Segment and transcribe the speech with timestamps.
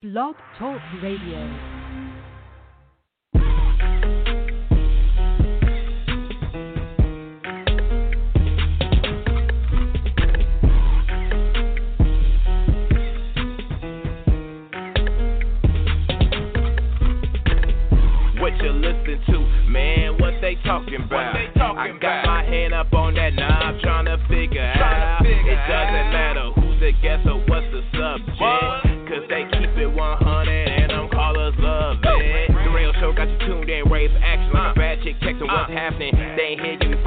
[0.00, 1.40] Blog Talk Radio.
[18.38, 20.16] What you listen to, man?
[20.20, 21.34] What they talking about?
[21.34, 22.17] I got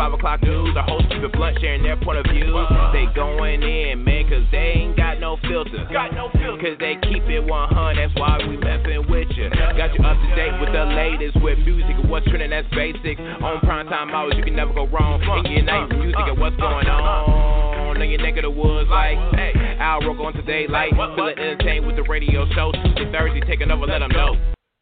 [0.02, 0.73] 5 o'clock news.
[0.73, 2.50] The host keep it blunt, sharing their point of view.
[2.90, 5.86] They going in, man, cause they ain't got no filter.
[5.94, 6.58] Got no filter.
[6.58, 9.54] Cause they keep it 100, that's why we messing with you.
[9.54, 13.22] Got you up to date with the latest with music and what's trending, that's basic.
[13.45, 15.22] On prime time hours, you can never go wrong.
[15.22, 18.02] And get nice music and what's going on.
[18.02, 21.86] In your neck of the woods, like, hey, Al Roker on today, like, feeling entertained
[21.86, 22.72] with the radio show.
[22.72, 24.34] Tuesday, Thursday, taking over, let them know.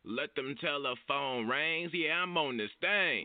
[0.05, 3.23] Let them telephone rings, yeah, I'm on this thing.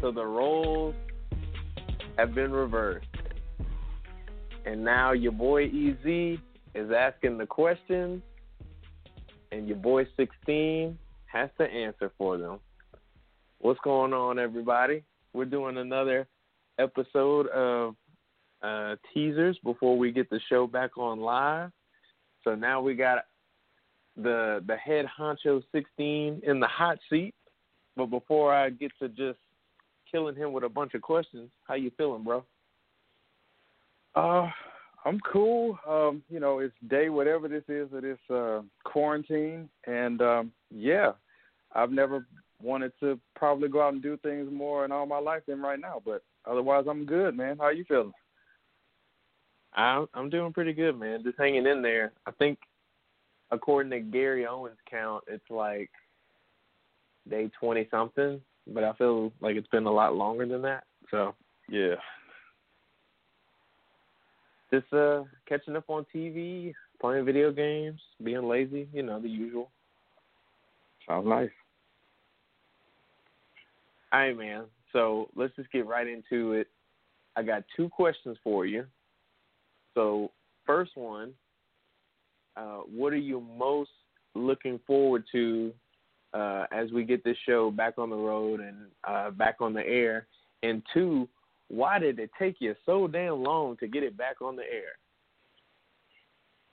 [0.00, 0.94] So the roles
[2.16, 3.06] have been reversed.
[4.64, 6.38] And now your boy EZ
[6.74, 8.22] is asking the questions,
[9.50, 12.58] and your boy 16 has to answer for them.
[13.60, 15.02] What's going on, everybody?
[15.32, 16.26] We're doing another
[16.78, 17.96] episode of
[18.62, 21.70] uh, teasers before we get the show back on live.
[22.44, 23.24] So now we got
[24.16, 27.34] the the head honcho 16 in the hot seat.
[27.96, 29.38] But before I get to just
[30.10, 32.44] killing him with a bunch of questions, how you feeling, bro?
[34.14, 34.48] Uh,
[35.04, 35.78] I'm cool.
[35.88, 41.12] Um, you know, it's day whatever this is of this uh, quarantine, and um, yeah,
[41.72, 42.26] I've never
[42.60, 45.80] wanted to probably go out and do things more in all my life than right
[45.80, 46.02] now.
[46.04, 47.58] But otherwise, I'm good, man.
[47.58, 48.12] How you feeling?
[49.74, 51.22] I'm I'm doing pretty good, man.
[51.22, 52.12] Just hanging in there.
[52.26, 52.58] I think,
[53.50, 55.90] according to Gary Owens' count, it's like
[57.30, 58.40] day twenty something,
[58.72, 60.84] but I feel like it's been a lot longer than that.
[61.10, 61.34] So
[61.68, 61.96] Yeah.
[64.70, 69.70] just uh catching up on TV, playing video games, being lazy, you know, the usual.
[71.06, 71.50] Sounds nice.
[74.12, 74.64] All right, man.
[74.92, 76.68] So let's just get right into it.
[77.36, 78.84] I got two questions for you.
[79.94, 80.30] So
[80.66, 81.32] first one,
[82.56, 83.90] uh, what are you most
[84.34, 85.72] looking forward to
[86.34, 89.86] uh, as we get this show back on the road and uh, back on the
[89.86, 90.26] air?
[90.62, 91.28] And two,
[91.68, 94.96] why did it take you so damn long to get it back on the air?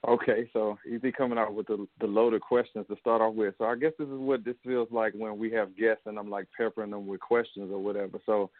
[0.07, 3.55] Okay, so he's be coming out with the the loaded questions to start off with.
[3.57, 6.29] So I guess this is what this feels like when we have guests and I'm
[6.29, 8.19] like peppering them with questions or whatever.
[8.27, 8.51] So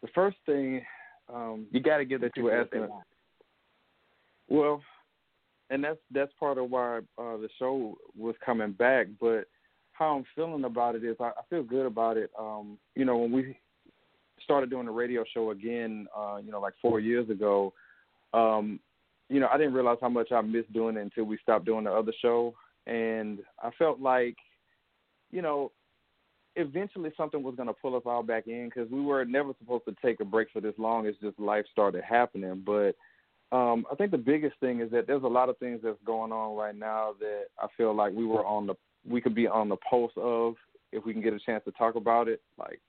[0.00, 0.82] the first thing
[1.32, 3.02] um, You got to get that you were people what they asking.
[4.48, 4.82] Well,
[5.70, 9.08] and that's that's part of why uh, the show was coming back.
[9.20, 9.46] But
[9.98, 12.30] how I'm feeling about it is I, I feel good about it.
[12.38, 13.56] Um, you know, when we
[14.44, 17.72] started doing the radio show again, uh, you know, like four years ago,
[18.34, 18.78] um,
[19.28, 21.84] you know, I didn't realize how much I missed doing it until we stopped doing
[21.84, 22.54] the other show,
[22.86, 24.36] and I felt like,
[25.30, 25.72] you know,
[26.54, 29.84] eventually something was going to pull us all back in because we were never supposed
[29.86, 31.06] to take a break for this long.
[31.06, 32.94] It's just life started happening, but
[33.52, 36.32] um, I think the biggest thing is that there's a lot of things that's going
[36.32, 38.74] on right now that I feel like we were on the
[39.08, 40.54] we could be on the pulse of
[40.92, 42.80] if we can get a chance to talk about it, like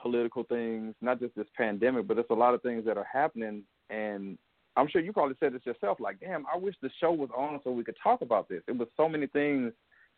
[0.00, 3.62] political things, not just this pandemic, but there's a lot of things that are happening
[3.90, 4.38] and
[4.76, 7.60] I'm sure you probably said this yourself, like, damn, I wish the show was on
[7.62, 8.62] so we could talk about this.
[8.66, 9.72] It was so many things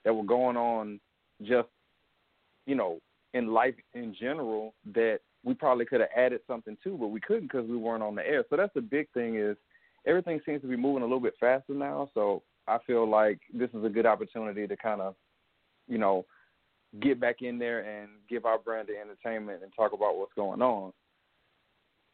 [0.04, 1.00] that were going on
[1.42, 1.68] just,
[2.66, 3.00] you know,
[3.32, 7.50] in life in general that we probably could have added something to, but we couldn't
[7.50, 8.44] because we weren't on the air.
[8.48, 9.56] So that's the big thing is
[10.06, 12.08] everything seems to be moving a little bit faster now.
[12.14, 15.14] So I feel like this is a good opportunity to kind of,
[15.88, 16.24] you know,
[17.00, 20.62] get back in there and give our brand the entertainment and talk about what's going
[20.62, 20.92] on.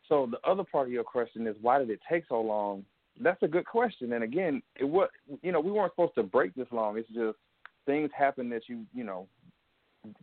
[0.09, 2.85] So the other part of your question is why did it take so long?
[3.21, 4.13] That's a good question.
[4.13, 5.09] And again, it was
[5.43, 6.99] you know we weren't supposed to break this long.
[6.99, 7.39] It's just
[7.87, 9.29] things happened that you you know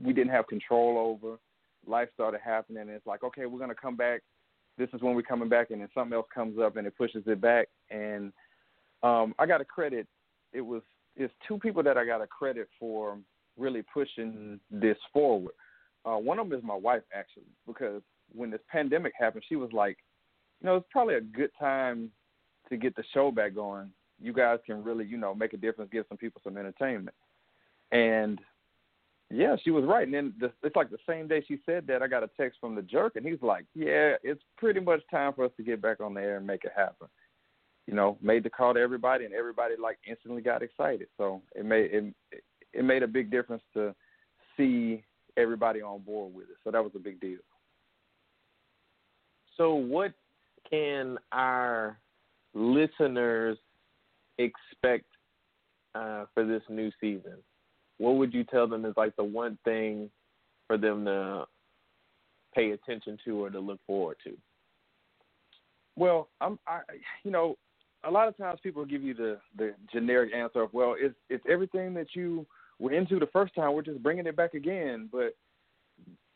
[0.02, 1.38] we didn't have control over.
[1.86, 2.82] Life started happening.
[2.82, 4.22] And it's like okay, we're gonna come back.
[4.78, 7.24] This is when we're coming back, and then something else comes up and it pushes
[7.26, 7.68] it back.
[7.90, 8.34] And
[9.04, 10.08] um, I got to credit.
[10.58, 10.82] It was
[11.16, 13.18] it's two people that I got a credit for
[13.58, 15.54] really pushing this forward.
[16.06, 18.02] Uh, one of them is my wife actually, because
[18.34, 19.98] when this pandemic happened, she was like,
[20.60, 22.12] you know, it's probably a good time
[22.70, 23.92] to get the show back going.
[24.20, 27.16] you guys can really, you know, make a difference, give some people some entertainment.
[27.92, 28.40] And
[29.30, 30.06] yeah, she was right.
[30.06, 32.60] And then the, it's like the same day she said that, I got a text
[32.60, 35.82] from the jerk, and he's like, "Yeah, it's pretty much time for us to get
[35.82, 37.08] back on the air and make it happen."
[37.88, 41.08] You know, made the call to everybody, and everybody like instantly got excited.
[41.18, 42.14] So it made it
[42.74, 43.96] it made a big difference to
[44.56, 45.04] see
[45.38, 46.58] everybody on board with it.
[46.64, 47.40] So that was a big deal.
[49.56, 50.14] So what
[50.70, 51.98] can our
[52.54, 53.58] listeners
[54.38, 55.06] expect
[55.96, 57.38] uh, for this new season?
[57.98, 60.10] What would you tell them is like the one thing
[60.68, 61.46] for them to
[62.54, 64.38] pay attention to or to look forward to?
[65.96, 66.82] Well, I'm, I,
[67.24, 67.58] you know,
[68.08, 71.44] a lot of times people give you the the generic answer of, well, it's it's
[71.50, 72.46] everything that you
[72.80, 73.74] were into the first time.
[73.74, 75.36] We're just bringing it back again, but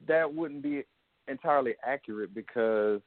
[0.07, 0.83] that wouldn't be
[1.27, 2.99] entirely accurate because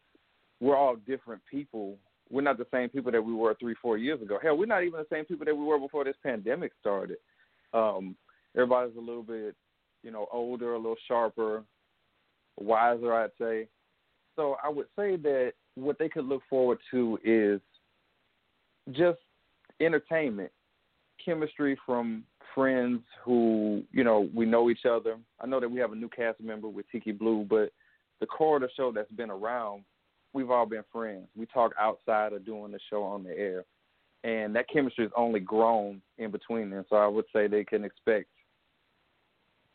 [0.61, 1.99] we're all different people.
[2.31, 4.39] We're not the same people that we were three, four years ago.
[4.43, 7.19] Hell, we're not even the same people that we were before this pandemic started.
[7.75, 8.17] Um,
[8.57, 9.55] everybody's a little bit,
[10.03, 11.65] you know, older, a little sharper,
[12.59, 13.69] wiser, I'd say.
[14.37, 17.61] So I would say that what they could look forward to is
[18.93, 19.19] just
[19.81, 20.51] entertainment,
[21.25, 25.17] chemistry from friends who, you know, we know each other.
[25.41, 27.73] I know that we have a new cast member with Tiki Blue, but
[28.21, 29.85] the core of the show that's been around,
[30.33, 31.27] we've all been friends.
[31.37, 33.65] We talk outside of doing the show on the air.
[34.23, 36.85] And that chemistry has only grown in between them.
[36.89, 38.29] So I would say they can expect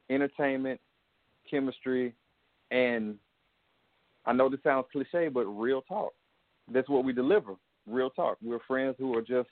[0.10, 0.80] entertainment,
[1.50, 2.16] chemistry,
[2.72, 3.16] and
[4.26, 6.14] I know this sounds cliche, but real talk.
[6.72, 7.54] That's what we deliver.
[7.90, 8.38] Real talk.
[8.42, 9.50] We're friends who are just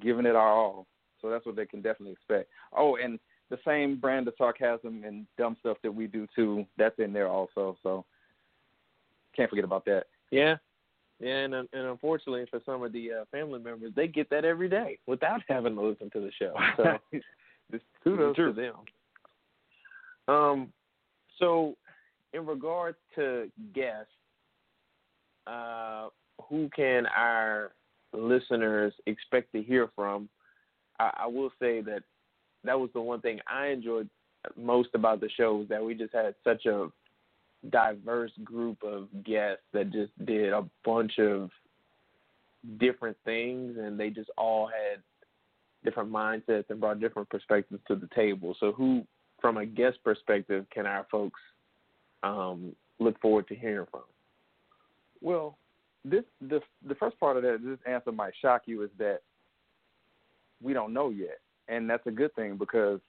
[0.00, 0.86] giving it our all.
[1.20, 2.48] So that's what they can definitely expect.
[2.76, 3.18] Oh, and
[3.50, 7.28] the same brand of sarcasm and dumb stuff that we do too, that's in there
[7.28, 7.76] also.
[7.82, 8.04] So
[9.34, 10.04] can't forget about that.
[10.30, 10.56] Yeah.
[11.18, 14.68] Yeah, and and unfortunately for some of the uh, family members, they get that every
[14.68, 16.54] day without having to listen to the show.
[16.76, 16.98] So
[17.70, 18.74] just kudos to them.
[20.28, 20.72] Um,
[21.38, 21.74] so
[22.34, 24.12] in regards to guests,
[25.46, 26.08] uh,
[26.48, 27.72] who can our
[28.12, 30.28] listeners expect to hear from?
[30.98, 32.02] I, I will say that
[32.64, 34.08] that was the one thing I enjoyed
[34.56, 36.88] most about the show was that we just had such a
[37.70, 41.50] diverse group of guests that just did a bunch of
[42.78, 45.00] different things and they just all had
[45.84, 48.56] different mindsets and brought different perspectives to the table.
[48.60, 49.04] So who
[49.40, 51.40] from a guest perspective can our folks
[52.22, 54.02] um, look forward to hearing from?
[55.20, 55.58] Well,
[56.08, 59.20] this the the first part of that this answer might shock you is that
[60.62, 61.38] we don't know yet,
[61.68, 63.00] and that's a good thing because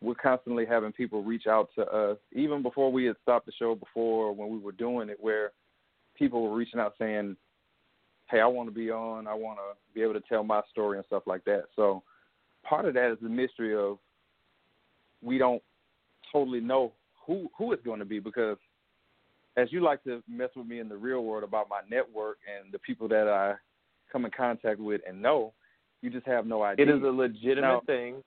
[0.00, 3.74] we're constantly having people reach out to us, even before we had stopped the show
[3.74, 5.52] before when we were doing it, where
[6.16, 7.36] people were reaching out saying,
[8.30, 9.26] "Hey, I want to be on.
[9.26, 12.02] I want to be able to tell my story and stuff like that." So
[12.62, 13.98] part of that is the mystery of
[15.22, 15.62] we don't
[16.32, 16.92] totally know
[17.26, 18.58] who who it's going to be because
[19.56, 22.72] as you like to mess with me in the real world about my network and
[22.72, 23.54] the people that I
[24.10, 25.52] come in contact with and know,
[26.02, 26.86] you just have no idea.
[26.86, 28.22] It is a legitimate now, thing,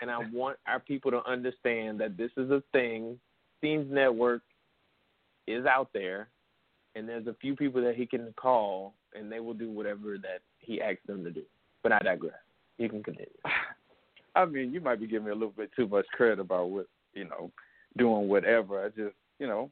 [0.00, 3.18] and I want our people to understand that this is a thing.
[3.60, 4.42] Scenes Network
[5.46, 6.28] is out there,
[6.94, 10.40] and there's a few people that he can call, and they will do whatever that
[10.58, 11.42] he asks them to do.
[11.82, 12.34] But I digress.
[12.78, 13.28] You can continue.
[14.34, 16.86] I mean, you might be giving me a little bit too much credit about what
[17.14, 17.50] you know,
[17.96, 18.84] doing whatever.
[18.84, 19.70] I just, you know,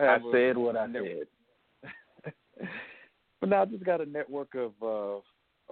[0.00, 1.26] I said what I said.
[3.40, 5.20] but now I just got a network of uh,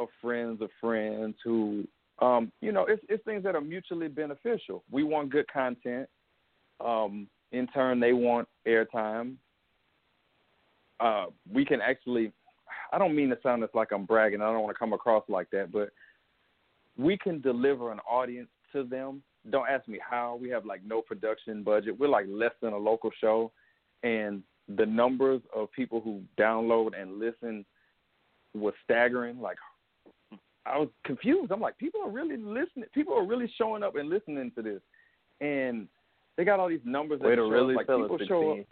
[0.00, 1.86] of friends of friends who
[2.20, 4.84] um, you know, it's it's things that are mutually beneficial.
[4.90, 6.08] We want good content.
[6.84, 9.36] Um, in turn they want airtime.
[10.98, 12.32] Uh, we can actually
[12.92, 15.48] I don't mean to sound like I'm bragging, I don't want to come across like
[15.50, 15.90] that, but
[16.96, 19.22] we can deliver an audience to them.
[19.50, 20.38] Don't ask me how.
[20.40, 21.98] We have like no production budget.
[21.98, 23.52] We're like less than a local show
[24.02, 24.42] and
[24.76, 27.64] the numbers of people who download and listen
[28.54, 29.40] was staggering.
[29.40, 29.56] Like
[30.66, 31.52] I was confused.
[31.52, 32.86] I'm like, people are really listening.
[32.94, 34.80] People are really showing up and listening to this,
[35.40, 35.88] and
[36.36, 37.20] they got all these numbers.
[37.20, 38.66] Way that to really like people show up.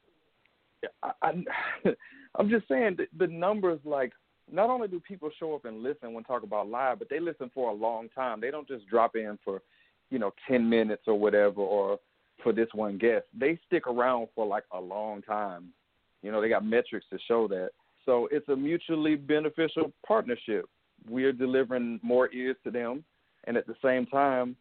[1.03, 1.91] I, I,
[2.39, 3.81] I'm just saying the, the numbers.
[3.85, 4.13] Like,
[4.51, 7.51] not only do people show up and listen when talk about live, but they listen
[7.55, 8.41] for a long time.
[8.41, 9.63] They don't just drop in for,
[10.11, 11.99] you know, ten minutes or whatever, or
[12.43, 13.25] for this one guest.
[13.39, 15.69] They stick around for like a long time.
[16.23, 17.71] You know, they got metrics to show that.
[18.05, 20.69] So it's a mutually beneficial partnership
[21.07, 23.05] we're delivering more ears to them,
[23.45, 24.57] and at the same time,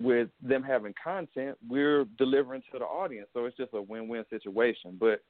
[0.00, 3.28] with them having content, we're delivering to the audience.
[3.32, 4.96] So it's just a win-win situation.
[4.98, 5.22] But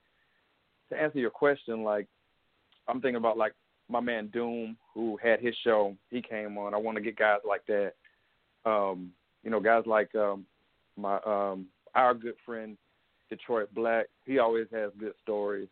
[0.91, 2.07] to answer your question, like
[2.87, 3.55] I'm thinking about like
[3.89, 6.75] my man Doom, who had his show, he came on.
[6.75, 7.93] I want to get guys like that.
[8.67, 10.45] Um, you know, guys like um,
[10.99, 12.77] my um, our good friend
[13.31, 14.07] Detroit Black.
[14.27, 15.69] He always has good stories.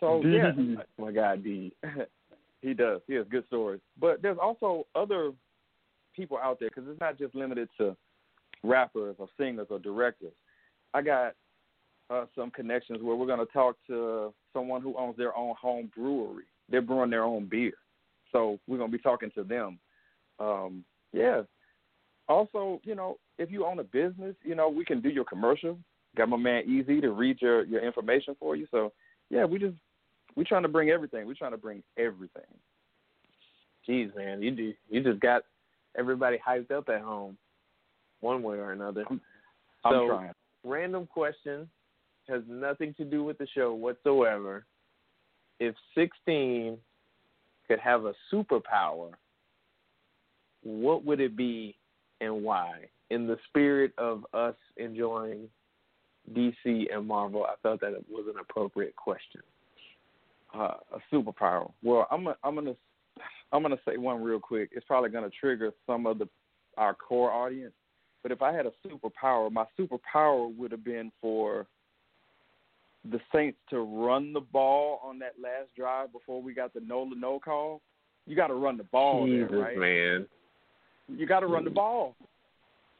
[0.00, 0.52] So yeah,
[0.98, 1.72] my God, D.
[2.62, 3.00] he does.
[3.06, 3.80] He has good stories.
[3.98, 5.32] But there's also other
[6.14, 7.96] people out there because it's not just limited to
[8.62, 10.32] rappers or singers or directors.
[10.92, 11.34] I got
[12.10, 15.90] uh, some connections where we're going to talk to someone who owns their own home
[15.94, 16.44] brewery.
[16.70, 17.74] They're brewing their own beer,
[18.32, 19.78] so we're going to be talking to them.
[20.38, 21.42] Um, yeah.
[22.26, 25.78] Also, you know, if you own a business, you know, we can do your commercial.
[26.16, 28.66] Got my man EZ to read your your information for you.
[28.70, 28.92] So
[29.30, 29.74] yeah, we just
[30.36, 31.26] we trying to bring everything.
[31.26, 32.42] We're trying to bring everything.
[33.88, 35.42] Jeez, man, you do you just got
[35.98, 37.36] everybody hyped up at home,
[38.20, 39.04] one way or another.
[39.10, 39.20] I'm,
[39.82, 40.32] so, I'm trying.
[40.64, 41.68] Random question
[42.28, 44.64] has nothing to do with the show whatsoever.
[45.60, 46.78] If 16
[47.68, 49.10] could have a superpower,
[50.62, 51.76] what would it be
[52.24, 52.86] and why?
[53.10, 55.48] In the spirit of us enjoying
[56.32, 59.42] DC and Marvel, I felt that it was an appropriate question.
[60.54, 61.70] Uh, a superpower.
[61.82, 62.76] Well, I'm a, I'm gonna
[63.52, 64.70] I'm gonna say one real quick.
[64.72, 66.28] It's probably gonna trigger some of the
[66.76, 67.74] our core audience.
[68.22, 71.66] But if I had a superpower, my superpower would have been for
[73.10, 77.04] the Saints to run the ball on that last drive before we got the no
[77.04, 77.82] no call.
[78.26, 79.76] You got to run the ball, Jesus, there, right?
[79.76, 80.26] man.
[81.08, 81.76] You got to run the mm-hmm.
[81.76, 82.16] ball.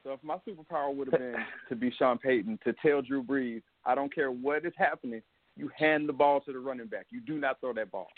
[0.02, 1.36] So if my superpower would have been
[1.70, 5.22] to be Sean Payton, to tell Drew Brees, I don't care what is happening,
[5.56, 7.06] you hand the ball to the running back.
[7.10, 8.08] You do not throw that ball.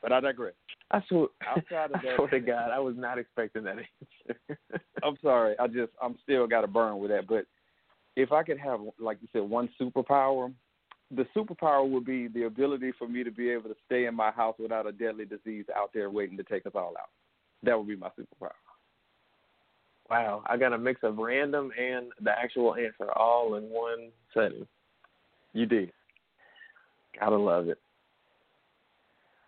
[0.00, 0.54] But I digress.
[0.92, 4.58] I swear, Outside of I that, swear to God, I was not expecting that answer.
[5.02, 5.56] I'm sorry.
[5.58, 7.26] I just I'm still got to burn with that.
[7.26, 7.46] But
[8.14, 10.52] if I could have, like you said, one superpower,
[11.10, 14.30] the superpower would be the ability for me to be able to stay in my
[14.30, 17.10] house without a deadly disease out there waiting to take us all out.
[17.62, 18.50] That would be my superpower.
[20.10, 24.66] wow, I got a mix of random and the actual answer all in one setting.
[25.52, 25.92] You did.
[27.18, 27.78] Gotta love it.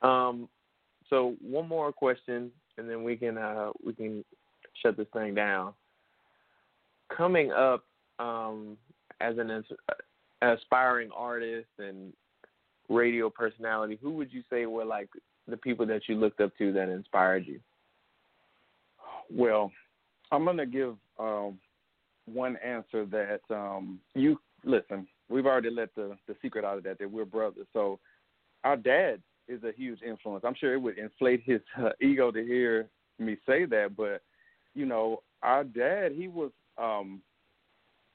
[0.02, 0.48] Um,
[1.10, 4.24] so one more question, and then we can uh, we can
[4.82, 5.74] shut this thing down.
[7.14, 7.84] Coming up
[8.18, 8.76] um,
[9.20, 9.66] as an ins-
[10.42, 12.12] aspiring artist and
[12.88, 15.08] radio personality, who would you say were like
[15.46, 17.60] the people that you looked up to that inspired you?
[19.30, 19.70] Well,
[20.30, 21.58] I'm going to give um,
[22.26, 25.06] one answer that um, you listen.
[25.28, 27.66] We've already let the the secret out of that that we're brothers.
[27.72, 27.98] So
[28.64, 30.44] our dad is a huge influence.
[30.46, 34.22] I'm sure it would inflate his uh, ego to hear me say that, but
[34.74, 37.20] you know, our dad, he was, um,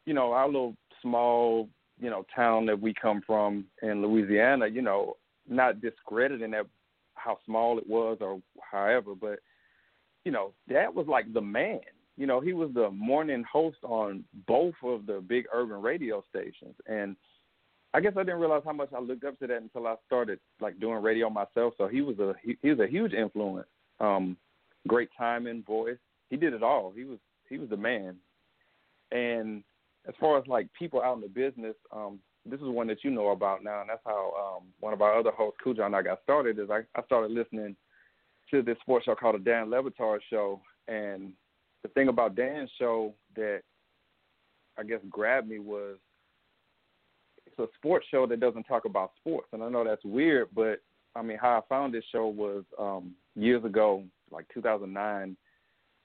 [0.06, 1.68] you know, our little small,
[2.00, 4.68] you know, town that we come from in Louisiana.
[4.68, 5.18] You know,
[5.48, 6.66] not discrediting that
[7.16, 9.40] how small it was or however, but
[10.26, 11.82] you know, that was like the man.
[12.16, 16.76] You know, he was the morning host on both of the big urban radio stations,
[16.88, 17.16] and
[17.94, 20.40] I guess I didn't realize how much I looked up to that until I started
[20.60, 21.74] like doing radio myself.
[21.78, 23.68] So he was a he, he was a huge influence.
[24.00, 24.38] Um,
[24.88, 25.98] great timing, voice.
[26.30, 26.92] He did it all.
[26.96, 28.16] He was he was the man.
[29.12, 29.64] And
[30.08, 33.12] as far as like people out in the business, um, this is one that you
[33.12, 36.02] know about now, and that's how um, one of our other hosts, Cujo, and I
[36.02, 36.60] got started.
[36.60, 37.76] Is I, I started listening
[38.54, 41.34] to this sports show called the Dan Le Batard Show, and
[41.82, 43.62] the thing about Dan's show that
[44.78, 45.98] I guess grabbed me was
[47.48, 50.82] it's a sports show that doesn't talk about sports, and I know that's weird, but
[51.16, 55.36] I mean how I found this show was um, years ago, like 2009.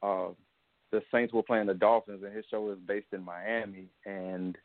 [0.02, 0.28] Uh,
[0.90, 4.56] the Saints were playing the Dolphins, and his show was based in Miami, and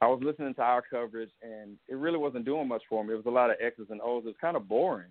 [0.00, 3.14] I was listening to our coverage, and it really wasn't doing much for me.
[3.14, 4.22] It was a lot of X's and O's.
[4.24, 5.10] It was kind of boring.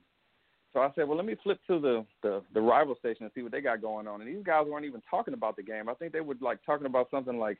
[0.73, 3.43] So I said, well, let me flip to the, the the rival station and see
[3.43, 4.21] what they got going on.
[4.21, 5.87] And these guys weren't even talking about the game.
[5.87, 7.59] I think they were like talking about something like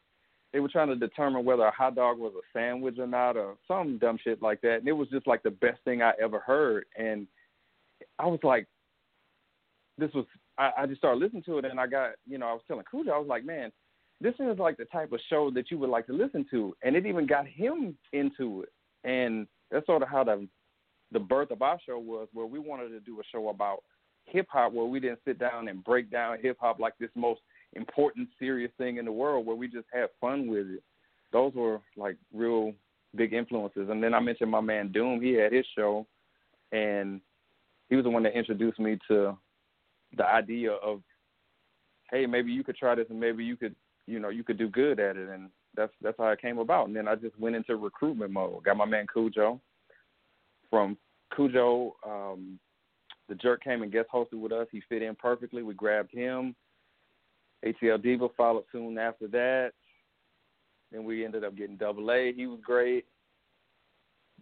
[0.51, 3.55] they were trying to determine whether a hot dog was a sandwich or not, or
[3.67, 4.77] some dumb shit like that.
[4.77, 6.85] And it was just like the best thing I ever heard.
[6.97, 7.27] And
[8.17, 8.67] I was like,
[9.97, 10.25] this was.
[10.57, 12.85] I, I just started listening to it, and I got, you know, I was telling
[12.89, 13.71] Cujo, I was like, man,
[14.21, 16.95] this is like the type of show that you would like to listen to, and
[16.95, 18.69] it even got him into it.
[19.03, 20.47] And that's sort of how the
[21.13, 23.83] the birth of our show was, where we wanted to do a show about
[24.25, 27.41] hip hop, where we didn't sit down and break down hip hop like this most
[27.73, 30.83] important, serious thing in the world, where we just had fun with it.
[31.31, 32.73] Those were like real
[33.15, 33.89] big influences.
[33.89, 35.21] And then I mentioned my man Doom.
[35.21, 36.07] He had his show,
[36.71, 37.21] and
[37.89, 39.37] he was the one that introduced me to
[40.17, 41.01] the idea of,
[42.11, 43.75] hey, maybe you could try this, and maybe you could,
[44.07, 45.29] you know, you could do good at it.
[45.29, 46.87] And that's that's how it came about.
[46.87, 48.63] And then I just went into recruitment mode.
[48.63, 49.59] Got my man Cujo
[50.73, 50.97] from
[51.35, 52.57] Cujo, um,
[53.29, 54.65] the jerk came and guest hosted with us.
[54.71, 55.61] He fit in perfectly.
[55.61, 56.55] We grabbed him.
[57.63, 59.73] ATL Diva followed soon after that.
[60.91, 62.33] Then we ended up getting Double A.
[62.33, 63.05] He was great.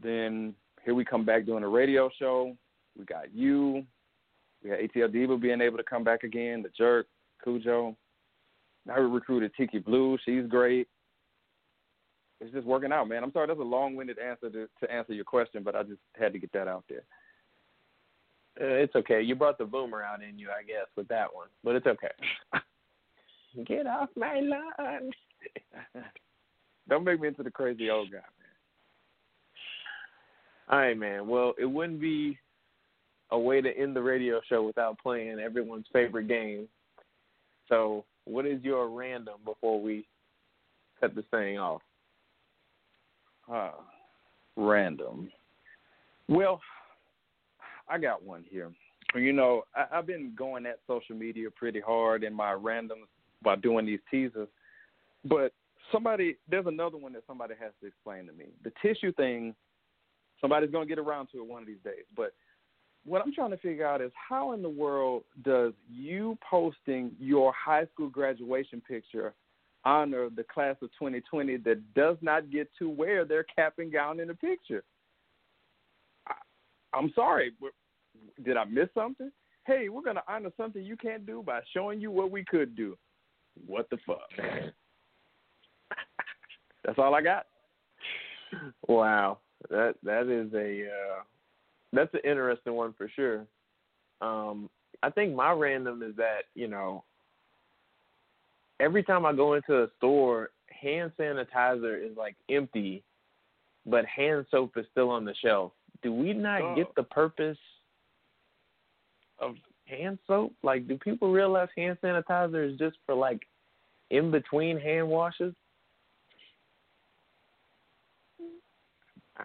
[0.02, 2.56] Then here we come back doing a radio show.
[2.98, 3.84] We got you.
[4.64, 6.64] We had ATL Diva being able to come back again.
[6.64, 7.08] The Jerk,
[7.44, 7.98] Cujo.
[8.86, 10.18] Now we recruited Tiki Blue.
[10.24, 10.88] She's great.
[12.42, 13.24] It's just working out, man.
[13.24, 16.34] I'm sorry that's a long-winded answer to, to answer your question, but I just had
[16.34, 17.04] to get that out there.
[18.60, 19.22] Uh, it's okay.
[19.22, 22.10] You brought the boomer out in you, I guess, with that one, but it's okay.
[23.66, 25.12] Get off my lawn.
[26.90, 28.24] Don't make me into the crazy old guy, man.
[30.70, 31.28] All right, man.
[31.28, 32.40] Well, it wouldn't be
[33.30, 36.68] a way to end the radio show without playing everyone's favorite game.
[37.70, 40.08] So, what is your random before we
[41.00, 41.82] cut this thing off?
[43.52, 43.72] Uh,
[44.56, 45.32] random.
[46.28, 46.62] Well,
[47.90, 48.72] I got one here.
[49.16, 53.08] You know, I, I've been going at social media pretty hard in my randoms
[53.44, 54.48] by doing these teasers,
[55.26, 55.54] but
[55.92, 58.46] somebody there's another one that somebody has to explain to me.
[58.64, 59.56] The tissue thing,
[60.40, 62.06] somebody's gonna get around to it one of these days.
[62.16, 62.34] But
[63.04, 67.52] what I'm trying to figure out is how in the world does you posting your
[67.54, 69.34] high school graduation picture
[69.86, 74.20] honor the class of 2020 that does not get to wear their cap and gown
[74.20, 74.84] in the picture?
[76.28, 76.34] I,
[76.94, 77.54] I'm sorry,
[78.44, 79.32] did I miss something?
[79.66, 82.98] Hey, we're gonna honor something you can't do by showing you what we could do.
[83.68, 84.30] What the fuck?
[86.84, 87.46] That's all I got.
[88.88, 91.24] Wow, that that is a uh,
[91.94, 93.46] that's an interesting one for sure.
[94.22, 94.70] Um,
[95.04, 97.04] I think my random is that you know
[98.82, 103.04] every time I go into a store, hand sanitizer is like empty,
[103.86, 105.72] but hand soap is still on the shelf.
[106.02, 106.76] Do we not Oh.
[106.76, 107.60] get the purpose
[109.38, 110.54] of hand soap?
[110.64, 113.48] Like, do people realize hand sanitizer is just for like
[114.10, 115.54] in between hand washes?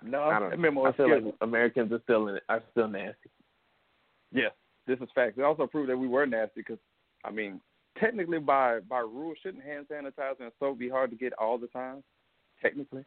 [0.03, 0.85] No, I don't know.
[0.87, 3.31] I feel like Americans are still in it, are still nasty.
[4.31, 4.53] Yes,
[4.87, 5.39] this is facts.
[5.39, 6.79] It also proved that we were nasty because,
[7.25, 7.61] I mean,
[8.01, 11.69] technically by by rule, shouldn't hand sanitizer and soap be hard to get all the
[11.69, 12.03] time?
[12.63, 13.05] Technically.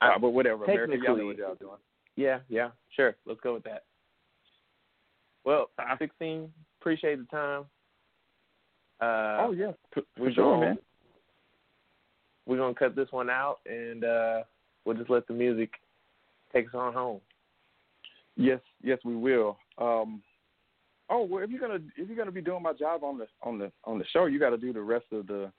[0.00, 1.78] I- Uh, but whatever, America, y'all know what y'all doing.
[2.16, 3.16] Yeah, yeah, sure.
[3.24, 3.84] Let's go with that.
[5.44, 6.52] Well, sixteen.
[6.80, 7.64] Appreciate the time.
[9.00, 10.78] Uh, oh yeah, for, we're sure, man.
[12.46, 14.42] We're gonna cut this one out, and uh,
[14.84, 15.70] we'll just let the music
[16.52, 17.20] take us on home.
[18.36, 19.58] Yes, yes, we will.
[19.78, 20.22] Um,
[21.10, 23.58] oh well, if you're gonna if you're gonna be doing my job on the on
[23.58, 25.50] the on the show, you got to do the rest of the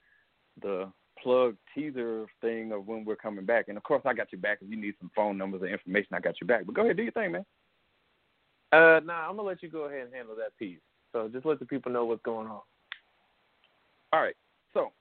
[0.61, 3.65] the plug teaser thing of when we're coming back.
[3.67, 4.59] And of course, I got you back.
[4.61, 6.65] If you need some phone numbers or information, I got you back.
[6.65, 7.45] But go ahead, do your thing, man.
[8.71, 10.79] Uh, nah, I'm gonna let you go ahead and handle that piece.
[11.13, 12.61] So just let the people know what's going on.
[14.13, 14.35] All right.
[14.73, 14.91] So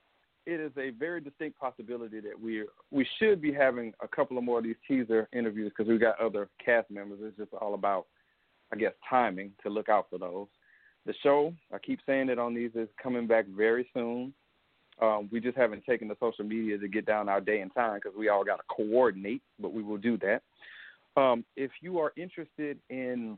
[0.45, 4.43] it is a very distinct possibility that we we should be having a couple of
[4.43, 7.19] more of these teaser interviews because we got other cast members.
[7.21, 8.07] It's just all about,
[8.71, 10.47] I guess, timing to look out for those.
[11.05, 14.33] The show, I keep saying it on these, is coming back very soon.
[15.01, 17.99] Um, we just haven't taken the social media to get down our day and time
[18.03, 20.41] because we all got to coordinate, but we will do that.
[21.15, 23.37] Um, if you are interested in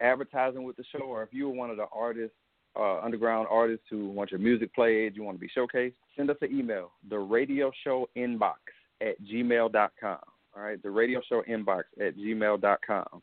[0.00, 2.36] advertising with the show, or if you are one of the artists
[2.78, 6.36] uh, underground artists who want your music played, you want to be showcased, send us
[6.42, 8.54] an email, the radio show inbox
[9.00, 10.18] at gmail.com.
[10.56, 13.22] All right, the radio show inbox at gmail.com.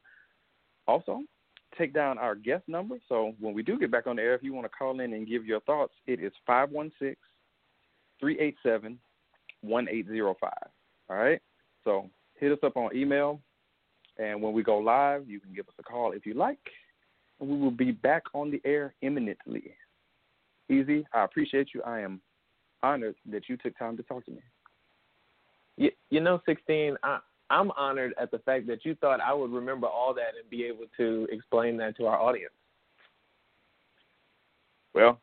[0.88, 1.22] Also,
[1.78, 2.98] take down our guest number.
[3.10, 5.14] So when we do get back on the air, if you want to call in
[5.14, 7.16] and give your thoughts, it is 516
[8.20, 9.00] 387
[9.62, 10.52] 1805.
[11.10, 11.42] All right,
[11.84, 13.40] so hit us up on email.
[14.20, 16.60] And when we go live, you can give us a call if you like
[17.40, 19.76] and we will be back on the air imminently.
[20.70, 21.82] EZ, I appreciate you.
[21.84, 22.22] I am
[22.82, 24.42] honored that you took time to talk to me.
[25.78, 27.20] You, you know, 16, I,
[27.54, 30.64] I'm honored at the fact that you thought I would remember all that and be
[30.64, 32.54] able to explain that to our audience.
[34.96, 35.20] Well,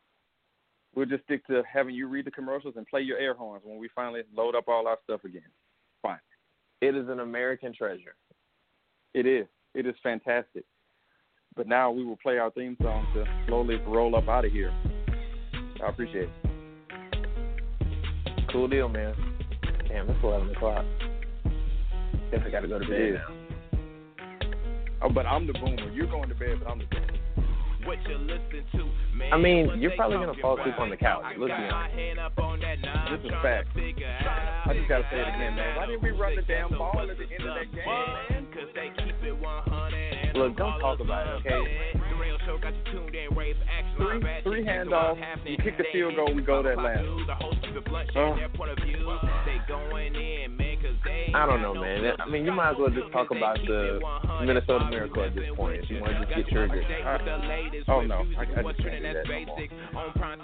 [0.95, 3.77] we'll just stick to having you read the commercials and play your air horns when
[3.77, 5.41] we finally load up all our stuff again.
[6.01, 6.19] Fine.
[6.79, 8.15] It is an American treasure.
[9.13, 9.47] It is.
[9.75, 10.63] It is fantastic.
[11.57, 14.73] But now we will play our theme song to slowly roll up out of here.
[15.83, 16.31] I appreciate it.
[18.53, 19.15] Cool deal, man.
[19.89, 20.85] Damn, it's 11 o'clock.
[22.31, 23.27] Guess I got to go to bed now.
[25.03, 25.91] Oh, but I'm the boomer.
[25.91, 27.07] You're going to bed, but I'm the boomer.
[27.83, 27.97] What
[29.33, 31.23] I mean, you're probably gonna fall asleep on the couch.
[31.35, 31.95] Let's be honest.
[33.09, 33.69] This is fact.
[33.75, 35.77] I just gotta say it again, man.
[35.77, 37.83] Why didn't we run the damn ball at the end of that game,
[38.29, 38.45] man?
[40.35, 41.97] Look, don't talk about it, okay?
[43.97, 45.17] Three, three handoffs.
[45.45, 47.01] You kick the field goal, we go that last.
[48.15, 48.35] Uh,
[51.33, 52.13] I don't know, man.
[52.19, 53.99] I mean, you might as well just talk about the
[54.45, 55.83] Minnesota Miracle at this point.
[55.83, 56.83] If you want to just get triggered.
[56.83, 57.17] Uh,
[57.87, 59.55] oh no, I, I just can't do that no more.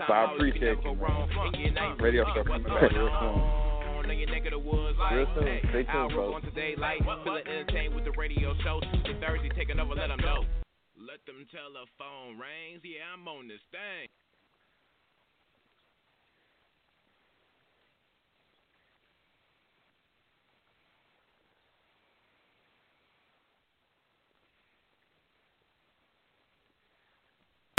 [0.08, 1.97] So I appreciate you, man.
[2.00, 3.41] Radio show coming back real soon.
[5.12, 5.60] Real soon.
[5.69, 6.45] Stay tuned, folks.
[10.97, 12.82] Let them telephone rings.
[12.84, 14.08] Yeah, I'm on this thing.